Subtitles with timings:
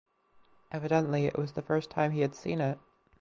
[0.71, 2.79] Evidently it was the first time he had seen it.